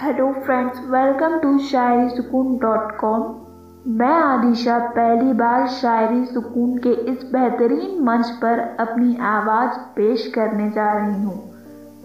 Hello 0.00 0.24
friends 0.44 0.78
welcome 0.90 1.38
to 1.38 1.58
Shayari 1.58 2.08
Sukoon 2.08 2.56
dot 2.56 2.90
com 3.00 3.92
मैं 3.98 4.14
आदिशा 4.14 4.78
पहली 4.88 5.32
बार 5.32 5.66
शायरी 5.66 6.24
सुकून 6.24 6.76
के 6.78 6.92
इस 7.12 7.22
बेहतरीन 7.32 8.02
मंच 8.04 8.30
पर 8.42 8.60
अपनी 8.80 9.16
आवाज़ 9.16 9.78
पेश 9.96 10.26
करने 10.34 10.68
जा 10.70 10.90
रही 10.92 11.22
हूँ। 11.22 11.36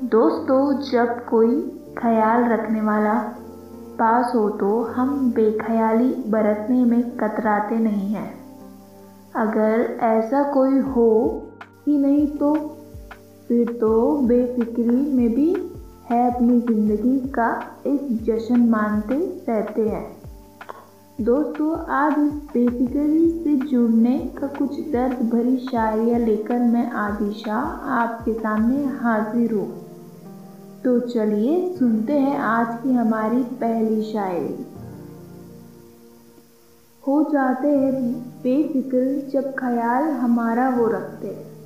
दोस्तों, 0.03 0.59
जब 0.81 1.25
कोई 1.25 1.55
ख्याल 1.97 2.43
रखने 2.43 2.81
वाला 2.81 3.13
पास 3.99 4.31
हो 4.35 4.49
तो 4.59 4.81
हम 4.95 5.31
बेख्याली 5.35 6.13
बरतने 6.27 6.83
में 6.85 7.01
कतराते 7.17 7.79
नहीं 7.79 8.13
हैं। 8.13 8.29
अगर 9.35 9.97
ऐसा 10.03 10.43
कोई 10.53 10.79
हो 10.91 11.09
ही 11.87 11.97
नहीं 11.97 12.27
तो 12.37 12.53
फिर 13.47 13.77
तो 13.81 14.17
बेफिक्री 14.27 15.01
में 15.13 15.29
भी 15.35 15.53
है 16.11 16.33
अपनी 16.33 16.59
ज़िंदगी 16.59 17.19
का 17.29 17.49
एक 17.87 18.23
जश्न 18.23 18.59
मानते 18.69 19.15
रहते 19.49 19.81
हैं। 19.81 20.19
दोस्तों, 21.19 21.85
आज 21.87 22.13
इस 22.19 22.31
बेफिक्री 22.53 23.29
से 23.43 23.55
जुड़ने 23.67 24.17
का 24.37 24.47
कुछ 24.47 24.79
दर्द 24.91 25.19
भरी 25.29 25.57
शायरियाँ 25.57 26.19
लेकर 26.19 26.59
मैं 26.59 26.91
आदिशा 26.91 27.55
आपके 27.97 28.33
सामने 28.33 28.85
हाजिर 28.85 29.53
हूँ। 29.53 29.67
तो 30.83 30.99
चलिए 30.99 31.77
सुनते 31.77 32.19
हैं 32.19 32.37
आज 32.37 32.67
की 32.83 32.93
हमारी 32.93 33.43
पहली 33.43 34.01
शायरी। 34.03 34.65
हो 37.03 37.21
जाते 37.23 37.67
हैं 37.67 37.93
बेफिक्र 38.43 39.29
जब 39.29 39.53
ख्याल 39.59 40.09
हमारा 40.11 40.69
वो 40.69 40.87
रखते 40.87 41.27
हो। 41.27 41.58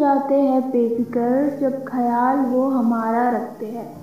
जाते 0.00 0.34
हैं 0.34 0.70
बेफिक्र 0.70 1.58
जब 1.60 1.84
ख्याल 1.84 2.36
वो 2.36 2.68
हमारा 2.68 3.30
रखते 3.30 3.66
हैं। 3.66 3.98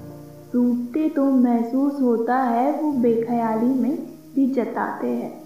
टूटते 0.54 1.10
तो 1.10 1.26
महसूस 1.26 2.02
होता 2.02 2.36
है 2.36 2.82
वो 2.82 2.92
बेख्याली 2.92 3.66
में 3.66 3.98
भी 4.36 4.52
जताते 4.52 5.08
हैं। 5.08 5.44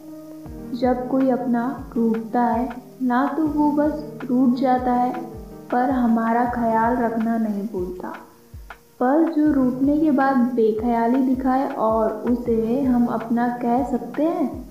जब 0.76 1.08
कोई 1.08 1.30
अपना 1.30 1.92
टूटता 1.96 2.42
है, 2.42 2.70
ना 3.02 3.34
तो 3.38 3.48
वो 3.48 3.72
बस 3.72 4.14
टूट 4.28 4.56
जाता 4.56 4.94
है, 4.94 5.14
पर 5.72 5.90
हमारा 5.90 6.46
ख्याल 6.46 6.98
रखना 6.98 7.38
नहीं 7.38 7.64
भूलता। 7.64 8.08
पर 9.00 9.34
जो 9.34 9.52
रूटने 9.52 9.98
के 9.98 10.12
बाद 10.12 10.38
बेख्याली 10.38 11.22
दिखाए 11.22 11.74
और 11.74 12.12
उसे 12.12 12.82
हम 12.82 13.06
अपना 13.06 13.48
कह 13.48 13.84
सकते 13.84 14.24
हैं? 14.24 14.70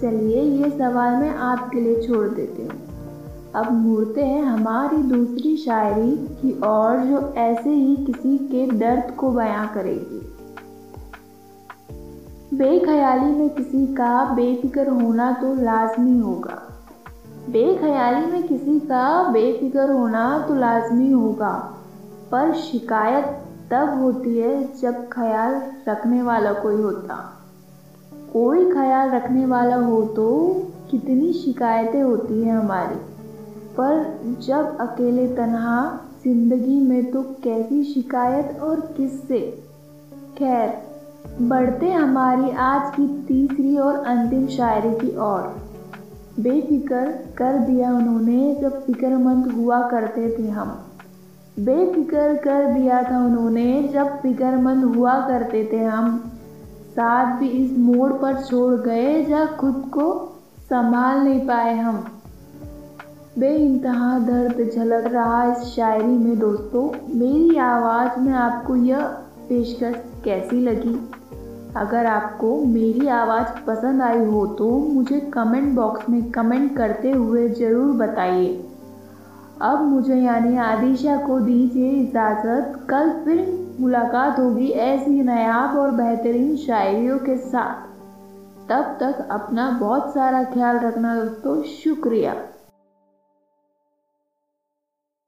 चलिए, 0.00 0.42
ये 0.42 0.70
सवाल 0.70 1.14
मैं 1.16 1.34
आपके 1.34 1.80
लिए 1.80 2.02
छोड़ 2.02 2.28
देती 2.28 2.62
हूँ। 2.62 2.91
अब 3.54 3.72
मुड़ते 3.72 4.24
हैं 4.24 4.42
हमारी 4.42 4.96
दूसरी 4.96 5.56
शायरी 5.56 6.16
की 6.36 6.52
ओर, 6.58 6.96
जो 6.98 7.18
ऐसे 7.38 7.70
ही 7.70 7.96
किसी 7.96 8.36
के 8.38 8.66
दर्द 8.70 9.10
को 9.14 9.30
बयां 9.30 9.66
करेगी। 9.68 10.20
बेख्याली 12.56 13.30
में 13.32 13.50
किसी 13.50 13.86
का 13.86 14.24
बेफिक्र 14.34 14.88
होना 14.90 15.30
तो 15.32 15.54
लाजमी 15.54 16.18
होगा। 16.18 16.58
बेख्याली 17.48 18.26
में 18.26 18.42
किसी 18.42 18.78
का 18.80 19.30
बेफिक्र 19.30 19.90
होना 19.90 20.24
तो 20.48 20.54
लाजमी 20.54 21.10
होगा, 21.12 21.52
पर 22.32 22.52
शिकायत 22.54 23.24
तब 23.72 23.98
होती 24.02 24.38
है 24.38 24.80
जब 24.80 25.08
ख्याल 25.08 25.62
रखने 25.88 26.22
वाला 26.22 26.52
कोई 26.52 26.82
होता। 26.82 27.22
कोई 28.32 28.70
ख्याल 28.72 29.10
रखने 29.10 29.46
वाला 29.46 29.76
हो 29.76 30.02
तो 30.16 30.28
कितनी 30.90 31.32
शिकायतें 31.32 32.02
होती 32.02 32.42
हैं 32.42 32.58
हमारी। 32.58 33.11
पर 33.80 34.20
जब 34.46 34.78
अकेले 34.80 35.26
तनहा, 35.28 36.00
ज़िंदगी 36.24 36.80
में 36.80 37.10
तो 37.10 37.22
कैसी 37.22 37.82
शिकायत 37.84 38.60
और 38.60 38.80
किससे? 38.96 39.40
खैर, 40.38 40.82
बढ़ते 41.42 41.92
हमारी 41.92 42.50
आज 42.50 42.94
की 42.94 43.06
तीसरी 43.28 43.76
और 43.76 43.94
अंतिम 44.04 44.46
शायरी 44.46 44.94
की 44.94 45.16
ओर। 45.16 45.62
बेफिक्र 46.40 47.06
कर 47.38 47.58
दिया 47.58 47.92
उन्होंने 47.92 48.54
जब 48.54 48.80
फिक्रमंद 48.84 49.52
हुआ 49.52 49.80
करते 49.88 50.28
थे 50.38 50.48
हम। 50.48 50.68
बेफिक्र 51.58 52.36
कर 52.36 52.72
दिया 52.72 53.02
था 53.02 53.24
उन्होंने 53.24 53.88
जब 53.92 54.20
फिक्रमंद 54.20 54.84
हुआ 54.84 55.20
करते 55.28 55.68
थे 55.72 55.84
हम। 55.84 56.18
साथ 56.90 57.38
भी 57.38 57.48
इस 57.48 57.78
मोड़ 57.78 58.12
पर 58.12 58.42
छोड़ 58.42 58.74
गए 58.74 59.22
जब 59.24 59.56
खुद 59.56 59.84
को 59.94 60.12
संभाल 60.70 61.18
नहीं 61.18 61.40
पाए 61.40 61.74
हम। 61.78 62.04
बे 63.38 63.48
इंतहा 63.48 64.18
दर्द 64.18 64.58
झलक 64.74 65.06
रहा 65.06 65.44
इस 65.52 65.58
शायरी 65.66 66.16
में 66.18 66.38
दोस्तों। 66.38 66.82
मेरी 67.18 67.56
आवाज़ 67.56 68.18
में 68.20 68.32
आपको 68.32 68.74
यह 68.76 69.06
पेशकश 69.48 69.94
कैसी 70.24 70.60
लगी? 70.60 70.94
अगर 71.76 72.06
आपको 72.06 72.50
मेरी 72.64 73.06
आवाज़ 73.08 73.64
पसंद 73.66 74.02
आई 74.02 74.24
हो 74.24 74.44
तो 74.46 74.68
मुझे 74.88 75.20
कमेंट 75.34 75.74
बॉक्स 75.74 76.08
में 76.08 76.30
कमेंट 76.30 76.76
करते 76.76 77.10
हुए 77.10 77.48
ज़रूर 77.48 77.96
बताइए। 77.96 78.52
अब 79.62 79.82
मुझे 79.82 80.16
यानी 80.16 80.56
आदिशा 80.58 81.16
को 81.16 81.40
दीजिए 81.40 81.90
इजाज़त। 81.92 82.86
कल 82.90 83.10
फिर 83.24 83.44
मुलाकात 83.80 84.38
होगी 84.38 84.68
ऐसी 84.68 85.22
नायाब 85.22 85.78
और 85.78 85.90
बेहतरीन 85.90 86.56
शायरियों 86.58 87.18
के 87.18 87.36
साथ। 87.38 87.90
तब 88.68 88.96
तक 89.00 89.26
अपना 89.30 89.70
बहुत 89.80 90.14
सारा 90.14 90.44
ख्याल 90.44 90.78
रखना 90.78 91.14
दोस्तों। 91.16 91.62
शुक्रिया। 91.74 92.34